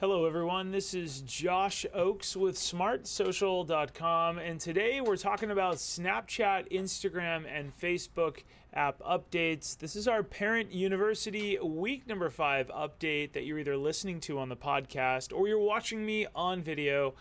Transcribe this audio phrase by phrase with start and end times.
[0.00, 0.70] Hello, everyone.
[0.70, 8.44] This is Josh Ochs with SmartSocial.com, and today we're talking about Snapchat, Instagram, and Facebook
[8.72, 9.76] app updates.
[9.76, 14.48] This is our Parent University week number five update that you're either listening to on
[14.48, 17.12] the podcast or you're watching me on video.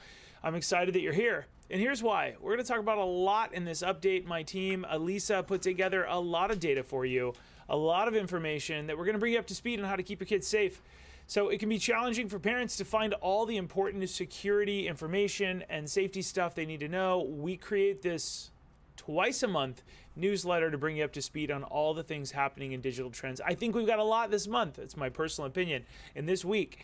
[0.41, 1.47] I'm excited that you're here.
[1.69, 2.35] And here's why.
[2.39, 4.23] We're going to talk about a lot in this update.
[4.23, 7.33] My team, Elisa, put together a lot of data for you,
[7.67, 9.97] a lot of information that we're going to bring you up to speed on how
[9.97, 10.81] to keep your kids safe.
[11.29, 15.87] So it can be challenging for parents to find all the important security information and
[15.87, 17.21] safety stuff they need to know.
[17.21, 18.49] We create this
[18.97, 19.83] twice a month
[20.15, 23.41] newsletter to bring you up to speed on all the things happening in digital trends.
[23.41, 24.79] I think we've got a lot this month.
[24.79, 25.85] It's my personal opinion.
[26.15, 26.79] In this week,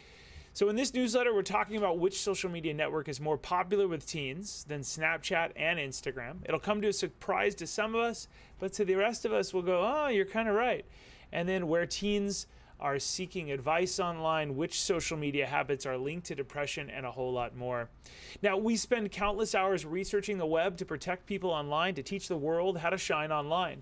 [0.54, 4.06] so, in this newsletter, we're talking about which social media network is more popular with
[4.06, 6.36] teens than Snapchat and Instagram.
[6.46, 8.28] It'll come to a surprise to some of us,
[8.60, 10.86] but to the rest of us, we'll go, oh, you're kind of right.
[11.32, 12.46] And then where teens
[12.80, 17.32] are seeking advice online, which social media habits are linked to depression, and a whole
[17.32, 17.90] lot more.
[18.42, 22.38] Now, we spend countless hours researching the web to protect people online, to teach the
[22.38, 23.82] world how to shine online.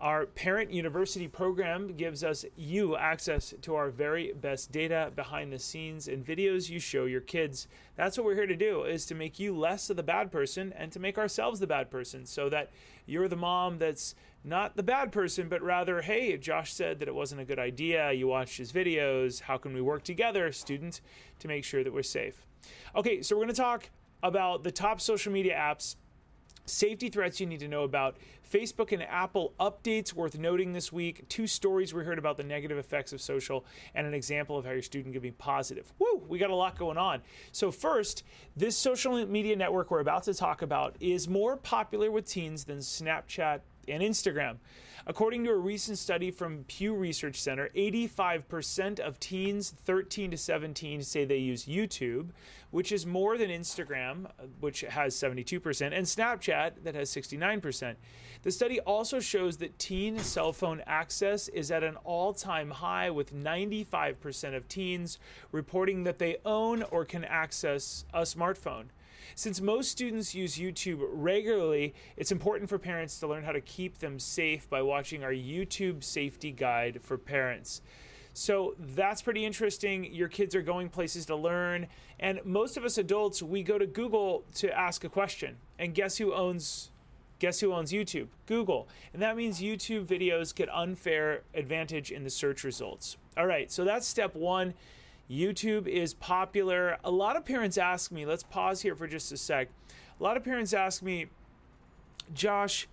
[0.00, 5.58] Our Parent University program gives us you access to our very best data behind the
[5.58, 7.68] scenes and videos you show your kids.
[7.94, 10.74] That's what we're here to do is to make you less of the bad person
[10.76, 12.70] and to make ourselves the bad person so that
[13.06, 17.14] you're the mom that's not the bad person but rather hey Josh said that it
[17.14, 18.12] wasn't a good idea.
[18.12, 19.42] You watched his videos.
[19.42, 21.00] How can we work together student
[21.38, 22.44] to make sure that we're safe?
[22.96, 23.90] Okay, so we're going to talk
[24.24, 25.96] about the top social media apps
[26.66, 28.16] Safety threats you need to know about.
[28.50, 31.28] Facebook and Apple updates worth noting this week.
[31.28, 34.70] Two stories we heard about the negative effects of social, and an example of how
[34.70, 35.92] your student can be positive.
[35.98, 37.20] Woo, we got a lot going on.
[37.52, 38.24] So, first,
[38.56, 42.78] this social media network we're about to talk about is more popular with teens than
[42.78, 44.56] Snapchat and Instagram.
[45.06, 51.02] According to a recent study from Pew Research Center, 85% of teens 13 to 17
[51.02, 52.30] say they use YouTube,
[52.74, 54.26] which is more than Instagram,
[54.58, 57.94] which has 72%, and Snapchat, that has 69%.
[58.42, 63.10] The study also shows that teen cell phone access is at an all time high,
[63.10, 65.20] with 95% of teens
[65.52, 68.86] reporting that they own or can access a smartphone.
[69.36, 73.98] Since most students use YouTube regularly, it's important for parents to learn how to keep
[73.98, 77.82] them safe by watching our YouTube safety guide for parents.
[78.34, 80.12] So that's pretty interesting.
[80.12, 81.86] Your kids are going places to learn.
[82.18, 85.56] And most of us adults, we go to Google to ask a question.
[85.78, 86.90] And guess who owns
[87.40, 88.28] guess who owns YouTube?
[88.46, 88.88] Google.
[89.12, 93.16] And that means YouTube videos get unfair advantage in the search results.
[93.36, 94.72] All right, so that's step 1.
[95.30, 96.96] YouTube is popular.
[97.04, 99.68] A lot of parents ask me, let's pause here for just a sec.
[100.18, 101.26] A lot of parents ask me,
[102.32, 102.86] Josh,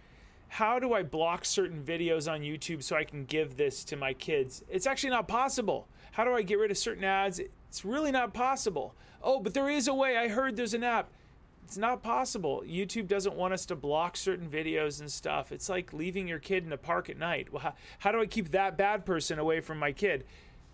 [0.51, 4.12] how do I block certain videos on YouTube so I can give this to my
[4.12, 4.66] kids?
[4.67, 5.88] It's actually not possible.
[6.12, 7.39] How do I get rid of certain ads?
[7.39, 8.94] It's really not possible.
[9.23, 10.17] Oh, but there is a way.
[10.17, 11.09] I heard there's an app.
[11.63, 12.63] It's not possible.
[12.67, 15.53] YouTube doesn't want us to block certain videos and stuff.
[15.53, 17.53] It's like leaving your kid in a park at night.
[17.53, 20.25] Well, how, how do I keep that bad person away from my kid?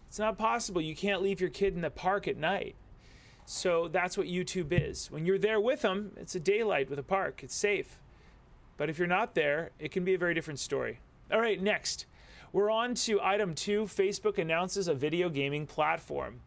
[0.07, 0.81] It's not possible.
[0.81, 2.75] You can't leave your kid in the park at night.
[3.45, 5.11] So that's what YouTube is.
[5.11, 7.99] When you're there with them, it's a daylight with a park, it's safe.
[8.77, 10.99] But if you're not there, it can be a very different story.
[11.31, 12.05] All right, next.
[12.53, 16.41] We're on to item two Facebook announces a video gaming platform.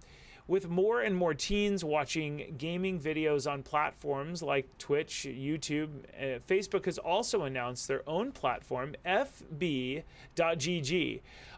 [0.50, 6.86] With more and more teens watching gaming videos on platforms like Twitch, YouTube, uh, Facebook
[6.86, 10.02] has also announced their own platform, FB.gg.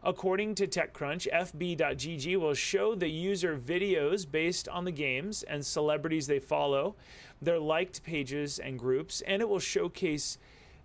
[0.02, 6.26] According to TechCrunch, FB.gg will show the user videos based on the games and celebrities
[6.26, 6.94] they follow,
[7.40, 10.36] their liked pages and groups, and it will showcase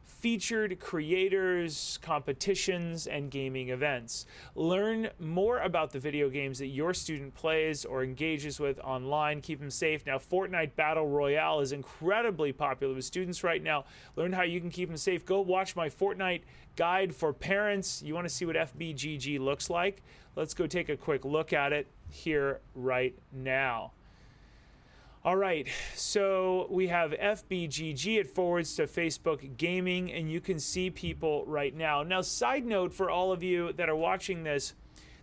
[0.08, 4.26] featured creators, competitions, and gaming events.
[4.56, 9.42] Learn more about the video games that your student plays or engages with online.
[9.42, 10.06] Keep them safe.
[10.06, 13.86] Now, Fortnite Battle Royale is incredibly popular with students right now.
[14.16, 15.26] Learn how you can keep them safe.
[15.26, 16.42] Go watch my Fortnite
[16.76, 18.02] guide for parents.
[18.02, 20.02] You want to see what FBGG looks like?
[20.36, 23.92] Let's go take a quick look at it here right now.
[25.28, 28.18] All right, so we have FBGG.
[28.18, 32.02] It forwards to Facebook Gaming, and you can see people right now.
[32.02, 34.74] Now, side note for all of you that are watching this,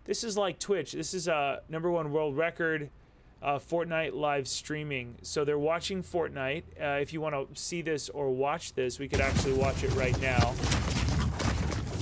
[0.03, 0.91] this is like Twitch.
[0.91, 2.91] This is a number one world record.
[3.41, 5.15] Uh, Fortnite live streaming.
[5.23, 6.65] So they're watching Fortnite.
[6.79, 9.91] Uh, if you want to see this or watch this, we could actually watch it
[9.95, 10.53] right now.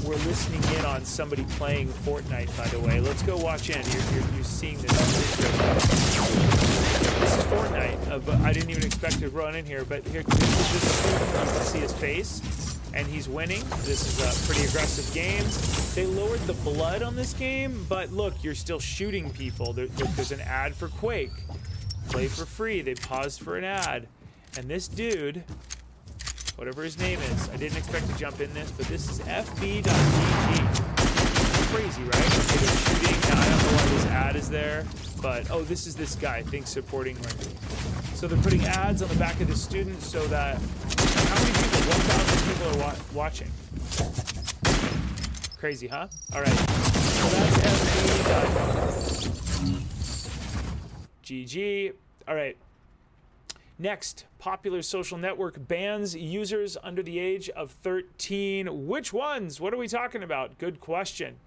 [0.05, 2.99] We're listening in on somebody playing Fortnite, by the way.
[2.99, 3.81] Let's go watch in.
[3.89, 4.91] You're, you're, you're seeing this.
[7.19, 8.11] This is Fortnite.
[8.11, 11.09] Uh, but I didn't even expect to run in here, but here, this is just
[11.09, 12.41] you can see his face.
[12.93, 13.63] and he's winning.
[13.83, 15.43] This is a pretty aggressive game.
[15.95, 19.73] They lowered the blood on this game, but look, you're still shooting people.
[19.73, 21.31] There, look, there's an ad for Quake.
[22.09, 22.81] Play for free.
[22.81, 24.07] They paused for an ad.
[24.57, 25.43] And this dude,
[26.55, 29.83] whatever his name is, I didn't expect to jump in this, but this is fb.gg.
[31.73, 32.13] Crazy, right?
[32.15, 33.19] Okay, they're shooting.
[33.29, 34.85] Now, I don't know why this ad is there,
[35.21, 37.57] but oh, this is this guy, Think supporting Lincoln.
[38.15, 41.79] So they're putting ads on the back of the student so that how many people?
[41.83, 43.51] 1,000 people are wa watching.
[45.57, 46.07] Crazy, huh?
[46.33, 46.49] All right.
[46.49, 47.93] So that's
[51.23, 51.93] GG.
[52.27, 52.55] All right.
[53.79, 58.87] Next, popular social network bans users under the age of 13.
[58.87, 59.59] Which ones?
[59.59, 60.59] What are we talking about?
[60.59, 61.37] Good question.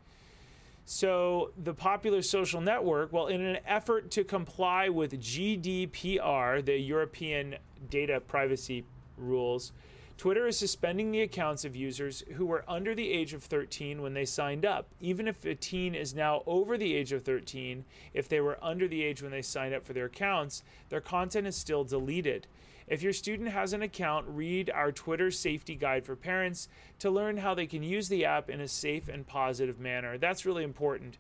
[0.85, 7.57] So, the popular social network, well, in an effort to comply with GDPR, the European
[7.91, 8.85] Data Privacy
[9.17, 9.73] Rules,
[10.19, 14.15] Twitter is suspending the accounts of users who were under the age of 13 when
[14.15, 14.89] they signed up.
[14.99, 17.85] Even if a teen is now over the age of 13,
[18.15, 21.47] if they were under the age when they signed up for their accounts, their content
[21.47, 22.47] is still deleted.
[22.87, 26.69] If your student has an account, read our Twitter safety guide for parents
[27.01, 30.17] to learn how they can use the app in a safe and positive manner.
[30.17, 31.19] That's really important.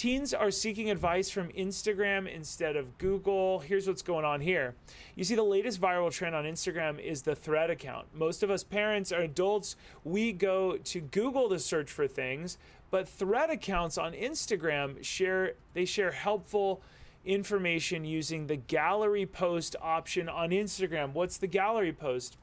[0.00, 3.58] Teens are seeking advice from Instagram instead of Google.
[3.58, 4.74] Here's what's going on here.
[5.14, 8.06] You see, the latest viral trend on Instagram is the thread account.
[8.14, 12.56] Most of us parents or adults, we go to Google to search for things,
[12.90, 16.80] but thread accounts on Instagram share they share helpful
[17.26, 21.12] information using the gallery post option on Instagram.
[21.12, 22.38] What's the gallery post?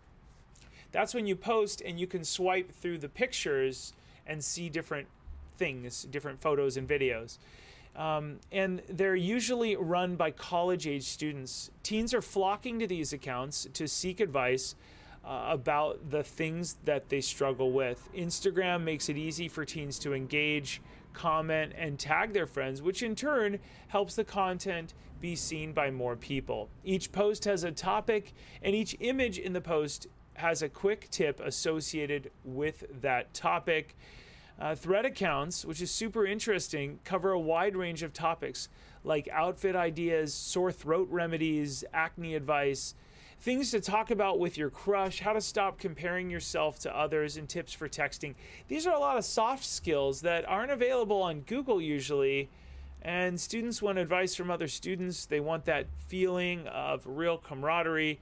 [0.91, 3.93] That's when you post and you can swipe through the pictures
[4.27, 5.07] and see different
[5.57, 7.37] things, different photos and videos.
[7.95, 11.71] Um, and they're usually run by college age students.
[11.81, 14.75] Teens are flocking to these accounts to seek advice
[15.25, 18.07] uh, about the things that they struggle with.
[18.15, 20.79] Instagram makes it easy for teens to engage,
[21.13, 26.15] comment, and tag their friends, which in turn helps the content be seen by more
[26.15, 26.69] people.
[26.83, 31.39] Each post has a topic, and each image in the post has a quick tip
[31.39, 33.97] associated with that topic.
[34.59, 38.69] Uh, thread accounts, which is super interesting, cover a wide range of topics
[39.03, 42.93] like outfit ideas, sore throat remedies, acne advice,
[43.39, 47.47] things to talk about with your crush, how to stop comparing yourself to others, and
[47.47, 48.35] tips for texting.
[48.67, 52.49] These are a lot of soft skills that aren't available on Google usually.
[53.01, 55.25] And students want advice from other students.
[55.25, 58.19] They want that feeling of real camaraderie.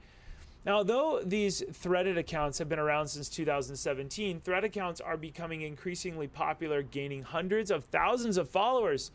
[0.66, 6.26] Now, though these threaded accounts have been around since 2017, thread accounts are becoming increasingly
[6.26, 9.12] popular, gaining hundreds of thousands of followers.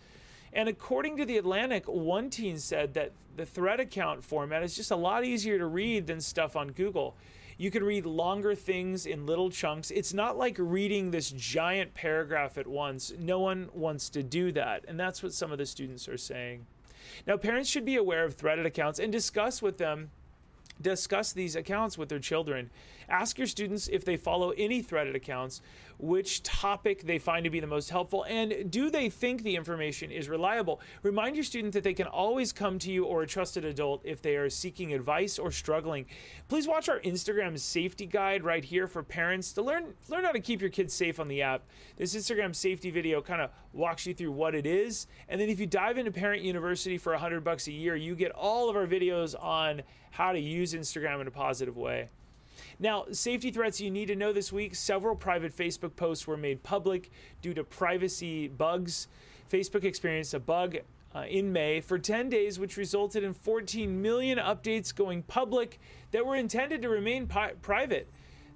[0.53, 4.91] And according to The Atlantic, one teen said that the thread account format is just
[4.91, 7.17] a lot easier to read than stuff on Google.
[7.57, 9.91] You can read longer things in little chunks.
[9.91, 13.11] It's not like reading this giant paragraph at once.
[13.19, 14.85] No one wants to do that.
[14.87, 16.65] And that's what some of the students are saying.
[17.27, 20.11] Now, parents should be aware of threaded accounts and discuss with them
[20.81, 22.69] discuss these accounts with their children.
[23.11, 25.61] Ask your students if they follow any threaded accounts,
[25.97, 30.11] which topic they find to be the most helpful, and do they think the information
[30.11, 30.79] is reliable.
[31.03, 34.21] Remind your student that they can always come to you or a trusted adult if
[34.21, 36.05] they are seeking advice or struggling.
[36.47, 40.39] Please watch our Instagram safety guide right here for parents to learn learn how to
[40.39, 41.63] keep your kids safe on the app.
[41.97, 45.59] This Instagram safety video kind of walks you through what it is, and then if
[45.59, 48.87] you dive into Parent University for 100 bucks a year, you get all of our
[48.87, 49.81] videos on
[50.11, 52.07] how to use Instagram in a positive way.
[52.79, 56.63] Now, safety threats you need to know this week several private Facebook posts were made
[56.63, 59.07] public due to privacy bugs.
[59.49, 60.77] Facebook experienced a bug
[61.13, 65.79] uh, in May for 10 days, which resulted in 14 million updates going public
[66.11, 68.07] that were intended to remain pi- private.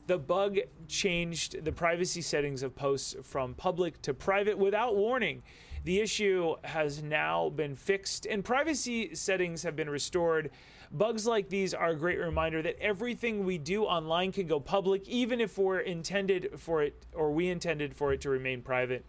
[0.08, 5.42] The bug changed the privacy settings of posts from public to private without warning.
[5.84, 10.52] The issue has now been fixed and privacy settings have been restored.
[10.92, 15.08] Bugs like these are a great reminder that everything we do online can go public,
[15.08, 19.06] even if we're intended for it or we intended for it to remain private.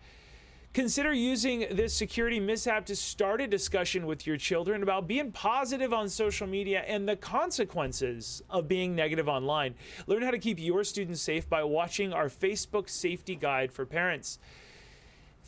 [0.77, 5.95] Consider using this security mishap to start a discussion with your children about being positive
[5.95, 9.75] on social media and the consequences of being negative online.
[10.07, 14.39] Learn how to keep your students safe by watching our Facebook safety guide for parents.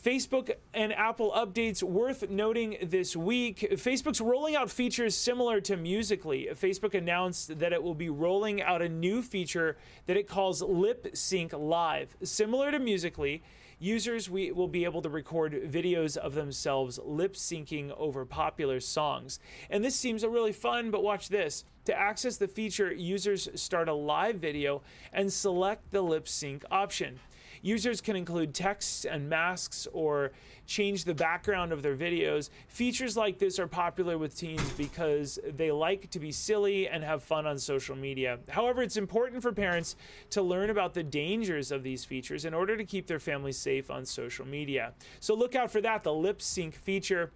[0.02, 3.66] Facebook and Apple updates worth noting this week.
[3.72, 6.46] Facebook's rolling out features similar to Musical.ly.
[6.52, 9.76] Facebook announced that it will be rolling out a new feature
[10.06, 12.16] that it calls Lip Sync Live.
[12.22, 13.40] Similar to Musical.ly,
[13.80, 19.38] Users will be able to record videos of themselves lip syncing over popular songs.
[19.70, 21.64] And this seems really fun, but watch this.
[21.84, 27.20] To access the feature, users start a live video and select the lip sync option.
[27.62, 30.32] Users can include texts and masks or
[30.66, 32.50] change the background of their videos.
[32.68, 37.22] Features like this are popular with teens because they like to be silly and have
[37.22, 38.38] fun on social media.
[38.48, 39.96] However, it's important for parents
[40.30, 43.90] to learn about the dangers of these features in order to keep their families safe
[43.90, 44.92] on social media.
[45.20, 47.32] So look out for that, the lip sync feature.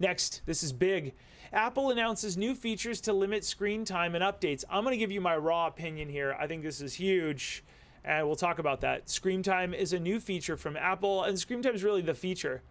[0.00, 1.14] Next, this is big.
[1.52, 4.64] Apple announces new features to limit screen time and updates.
[4.70, 6.36] I'm going to give you my raw opinion here.
[6.38, 7.64] I think this is huge
[8.04, 9.08] and we'll talk about that.
[9.08, 12.62] Screen Time is a new feature from Apple, and Screen Time is really the feature.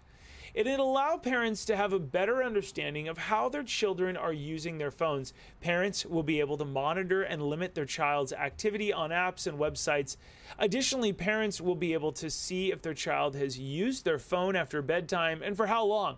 [0.53, 4.89] It'll allow parents to have a better understanding of how their children are using their
[4.89, 5.33] phones.
[5.61, 10.17] Parents will be able to monitor and limit their child's activity on apps and websites.
[10.57, 14.81] Additionally, parents will be able to see if their child has used their phone after
[14.81, 16.17] bedtime and for how long.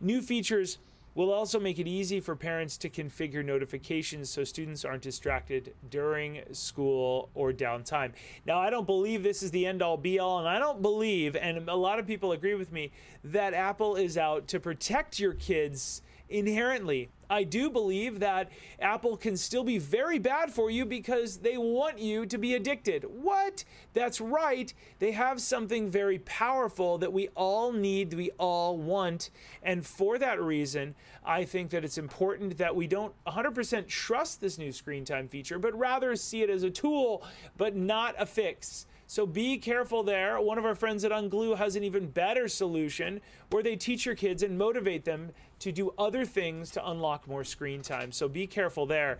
[0.00, 0.78] New features
[1.14, 6.42] We'll also make it easy for parents to configure notifications so students aren't distracted during
[6.52, 8.12] school or downtime.
[8.46, 11.34] Now, I don't believe this is the end all be all, and I don't believe,
[11.34, 12.92] and a lot of people agree with me,
[13.24, 17.10] that Apple is out to protect your kids inherently.
[17.28, 22.00] I do believe that Apple can still be very bad for you because they want
[22.00, 23.04] you to be addicted.
[23.04, 23.64] What?
[23.92, 24.74] That's right.
[24.98, 29.30] They have something very powerful that we all need, we all want.
[29.62, 34.58] And for that reason, I think that it's important that we don't 100% trust this
[34.58, 37.22] new screen time feature, but rather see it as a tool,
[37.56, 38.86] but not a fix.
[39.10, 40.40] So be careful there.
[40.40, 44.14] One of our friends at Unglue has an even better solution where they teach your
[44.14, 48.12] kids and motivate them to do other things to unlock more screen time.
[48.12, 49.18] So be careful there.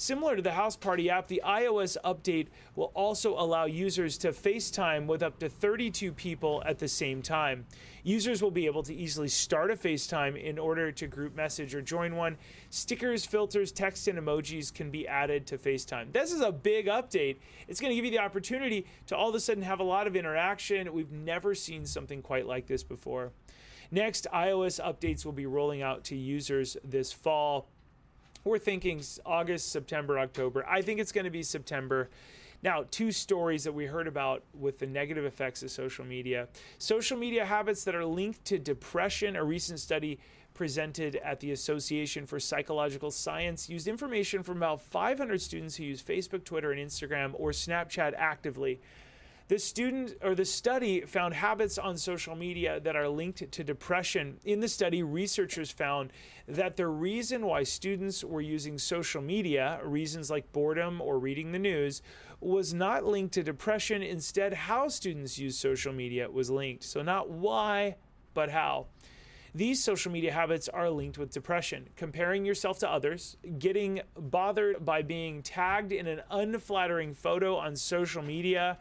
[0.00, 5.06] Similar to the House Party app, the iOS update will also allow users to FaceTime
[5.06, 7.66] with up to 32 people at the same time.
[8.04, 11.82] Users will be able to easily start a FaceTime in order to group message or
[11.82, 12.36] join one.
[12.70, 16.12] Stickers, filters, text, and emojis can be added to FaceTime.
[16.12, 17.38] This is a big update.
[17.66, 20.06] It's going to give you the opportunity to all of a sudden have a lot
[20.06, 20.92] of interaction.
[20.92, 23.32] We've never seen something quite like this before.
[23.90, 27.68] Next, iOS updates will be rolling out to users this fall.
[28.44, 30.64] We're thinking August, September, October.
[30.66, 32.08] I think it's going to be September.
[32.62, 36.48] Now, two stories that we heard about with the negative effects of social media.
[36.78, 39.36] Social media habits that are linked to depression.
[39.36, 40.18] A recent study
[40.54, 46.02] presented at the Association for Psychological Science used information from about 500 students who use
[46.02, 48.80] Facebook, Twitter, and Instagram or Snapchat actively.
[49.48, 54.38] The student or the study found habits on social media that are linked to depression.
[54.44, 56.12] In the study, researchers found
[56.46, 61.58] that the reason why students were using social media, reasons like boredom or reading the
[61.58, 62.02] news,
[62.40, 64.02] was not linked to depression.
[64.02, 66.84] Instead, how students use social media was linked.
[66.84, 67.96] So, not why,
[68.34, 68.88] but how.
[69.54, 71.88] These social media habits are linked with depression.
[71.96, 78.22] Comparing yourself to others, getting bothered by being tagged in an unflattering photo on social
[78.22, 78.76] media,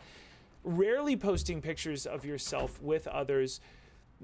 [0.67, 3.61] rarely posting pictures of yourself with others,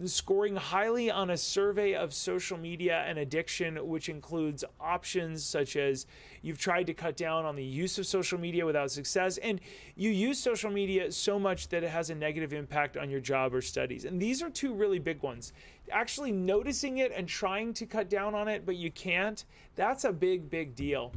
[0.05, 6.05] scoring highly on a survey of social media and addiction, which includes options such as
[6.41, 9.61] you've tried to cut down on the use of social media without success, and
[9.95, 13.53] you use social media so much that it has a negative impact on your job
[13.53, 14.03] or studies.
[14.03, 15.53] And these are two really big ones.
[15.91, 19.45] Actually, noticing it and trying to cut down on it, but you can't,
[19.75, 21.13] that's a big, big deal.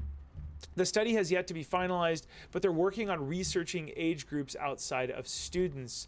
[0.74, 5.10] The study has yet to be finalized, but they're working on researching age groups outside
[5.10, 6.06] of students.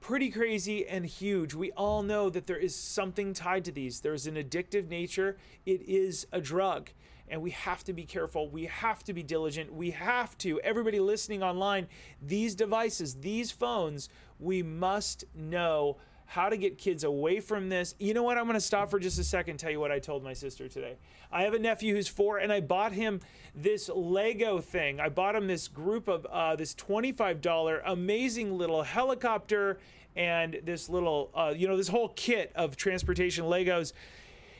[0.00, 1.54] Pretty crazy and huge.
[1.54, 4.00] We all know that there is something tied to these.
[4.00, 5.36] There's an addictive nature,
[5.66, 6.90] it is a drug.
[7.26, 8.50] And we have to be careful.
[8.50, 9.72] We have to be diligent.
[9.72, 11.88] We have to, everybody listening online,
[12.20, 15.96] these devices, these phones, we must know
[16.26, 17.94] how to get kids away from this.
[17.98, 18.38] You know what?
[18.38, 20.68] I'm going to stop for just a second tell you what I told my sister
[20.68, 20.96] today.
[21.30, 23.20] I have a nephew who's four, and I bought him
[23.54, 25.00] this Lego thing.
[25.00, 29.78] I bought him this group of uh, this $25 amazing little helicopter
[30.16, 33.92] and this little, uh, you know, this whole kit of transportation Legos.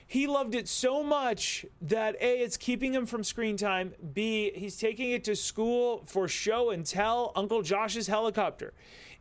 [0.06, 3.94] He loved it so much that A, it's keeping him from screen time.
[4.12, 8.75] B, he's taking it to school for show and tell Uncle Josh's helicopter.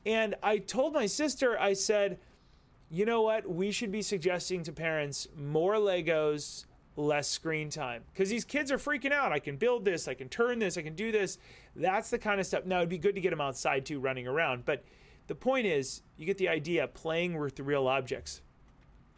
[0.06, 2.20] And I told my sister, I said,
[2.94, 3.50] you know what?
[3.50, 8.04] We should be suggesting to parents more Legos, less screen time.
[8.14, 9.32] Because these kids are freaking out.
[9.32, 11.40] I can build this, I can turn this, I can do this.
[11.76, 12.66] That's the kind of stuff.
[12.66, 14.64] Now, it'd be good to get them outside too, running around.
[14.64, 14.84] But
[15.26, 18.42] the point is, you get the idea playing with real objects.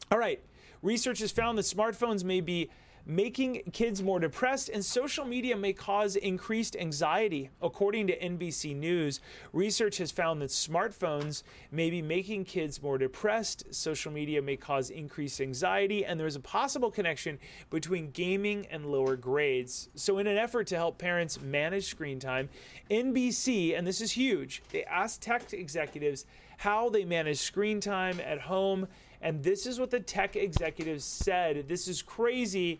[0.09, 0.41] All right.
[0.81, 2.69] Research has found that smartphones may be
[3.05, 7.49] making kids more depressed, and social media may cause increased anxiety.
[7.61, 9.19] According to NBC News,
[9.53, 14.89] research has found that smartphones may be making kids more depressed, social media may cause
[14.89, 17.37] increased anxiety, and there's a possible connection
[17.69, 19.89] between gaming and lower grades.
[19.95, 22.49] So, in an effort to help parents manage screen time,
[22.89, 26.25] NBC, and this is huge, they asked tech executives
[26.57, 28.87] how they manage screen time at home.
[29.21, 31.67] And this is what the tech executives said.
[31.67, 32.79] This is crazy.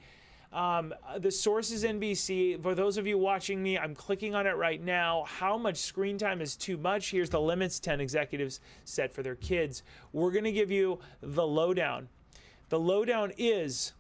[0.56, 2.64] Um, the source is NBC.
[2.64, 5.26] For those of you watching me, I'm clicking on it right now.
[5.28, 7.12] How much screen time is too much?
[7.12, 9.84] Here's the limits 10 executives set for their kids.
[10.14, 12.08] We're going to give you the lowdown.
[12.70, 13.92] The lowdown is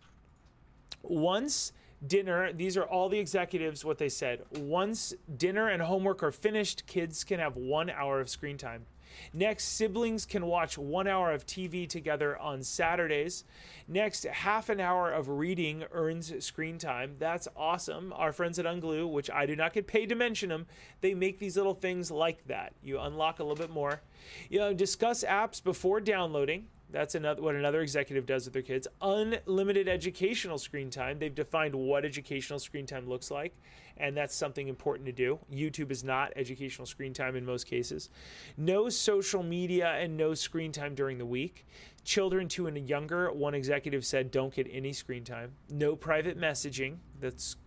[1.03, 1.74] once
[2.07, 4.41] dinner, these are all the executives, what they said.
[4.51, 8.85] Once dinner and homework are finished, kids can have one hour of screen time.
[9.34, 13.43] Next, siblings can watch one hour of TV together on Saturdays.
[13.88, 17.15] Next, half an hour of reading earns screen time.
[17.19, 18.13] That's awesome.
[18.13, 20.67] Our friends at Unglue, which I do not get paid to mention them,
[21.01, 22.74] they make these little things like that.
[22.81, 24.01] You unlock a little bit more.
[24.50, 26.67] You know, discuss apps before downloading.
[26.96, 28.88] That's another what another executive does with their kids.
[29.02, 31.20] Unlimited educational screen time.
[31.20, 33.54] They've defined what educational screen time looks like,
[33.98, 35.38] and that's something important to do.
[35.54, 38.12] YouTube is not educational screen time in most cases.
[38.56, 41.68] No social media and no screen time during the week.
[42.06, 45.52] Children two and younger, one executive said, don't get any screen time.
[45.70, 47.00] No private messaging.
[47.20, 47.58] That's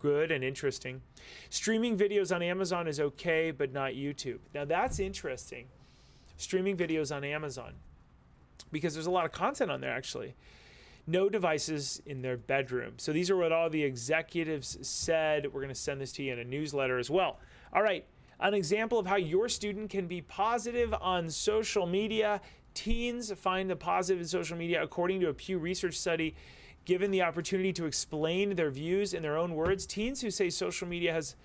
[0.00, 1.00] good and interesting.
[1.48, 4.40] Streaming videos on Amazon is okay, but not YouTube.
[4.52, 5.66] Now that's interesting.
[6.38, 7.74] Streaming videos on Amazon
[8.70, 10.34] because there's a lot of content on there actually.
[11.06, 12.94] No devices in their bedroom.
[12.96, 15.44] So these are what all the executives said.
[15.52, 17.40] We're going to send this to you in a newsletter as well.
[17.74, 18.06] All right,
[18.40, 22.40] an example of how your student can be positive on social media.
[22.72, 26.34] Teens find the positive in social media according to a Pew Research study.
[26.84, 30.86] Given the opportunity to explain their views in their own words, teens who say social
[30.86, 31.36] media has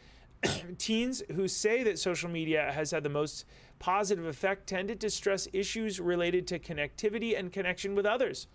[0.77, 3.45] teens who say that social media has had the most
[3.79, 8.47] positive effect tended to stress issues related to connectivity and connection with others.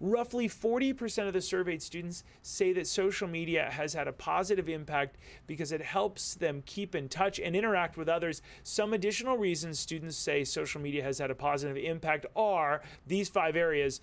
[0.00, 5.16] Roughly 40% of the surveyed students say that social media has had a positive impact
[5.46, 8.42] because it helps them keep in touch and interact with others.
[8.64, 13.54] Some additional reasons students say social media has had a positive impact are these five
[13.54, 14.00] areas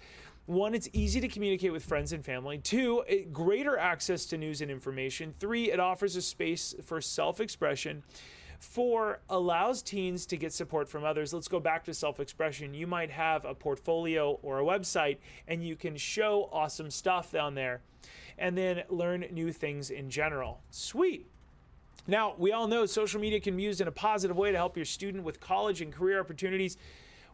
[0.50, 2.58] one, it's easy to communicate with friends and family.
[2.58, 5.36] Two, it, greater access to news and information.
[5.40, 8.02] Three, it offers a space for self expression.
[8.60, 11.34] Four, allows teens to get support from others.
[11.36, 12.74] Let's go back to self expression.
[12.74, 17.54] You might have a portfolio or a website, and you can show awesome stuff down
[17.54, 17.82] there
[18.40, 20.62] and then learn new things in general.
[20.72, 21.28] Sweet.
[22.08, 24.76] Now, we all know social media can be used in a positive way to help
[24.76, 26.76] your student with college and career opportunities.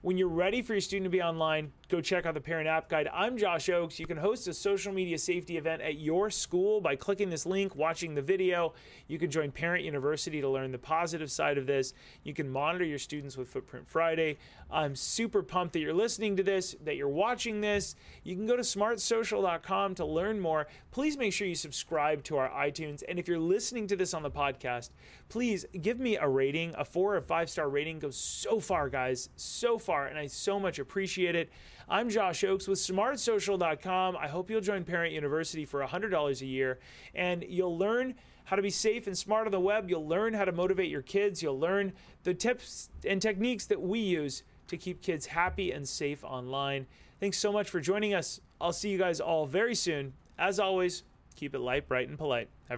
[0.01, 2.89] When you're ready for your student to be online, go check out the Parent App
[2.89, 3.07] Guide.
[3.13, 3.99] I'm Josh Ochs.
[3.99, 7.75] You can host a social media safety event at your school by clicking this link,
[7.75, 8.73] watching the video.
[9.07, 11.93] You can join Parent University to learn the positive side of this.
[12.23, 14.37] You can monitor your students with Footprint Friday.
[14.71, 17.95] I'm super pumped that you're listening to this, that you're watching this.
[18.23, 20.67] You can go to smartsocial.com to learn more.
[20.91, 23.03] Please make sure you subscribe to our iTunes.
[23.07, 24.89] And if you're listening to this on the podcast,
[25.29, 26.73] please give me a rating.
[26.77, 30.07] A four or five star rating goes so far, guys, so far.
[30.07, 31.51] And I so much appreciate it.
[31.87, 34.17] I'm Josh Ochs with smartsocial.com.
[34.17, 36.79] I hope you'll join Parent University for $100 a year
[37.13, 39.87] and you'll learn how to be safe and smart on the web.
[39.87, 41.43] You'll learn how to motivate your kids.
[41.43, 41.93] You'll learn
[42.23, 46.87] the tips and techniques that we use to keep kids happy and safe online.
[47.19, 48.41] Thanks so much for joining us.
[48.59, 50.13] I'll see you guys all very soon.
[50.39, 51.03] As always,
[51.35, 52.49] keep it light, bright, and polite.
[52.67, 52.73] Have